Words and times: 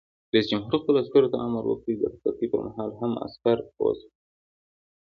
رئیس 0.33 0.45
جمهور 0.51 0.71
خپلو 0.81 0.97
عسکرو 1.03 1.31
ته 1.33 1.37
امر 1.45 1.63
وکړ؛ 1.67 1.93
د 1.99 2.03
رخصتۍ 2.11 2.45
پر 2.51 2.59
مهال 2.67 2.89
هم، 2.99 3.11
عسکر 3.25 3.57
اوسئ! 3.81 4.09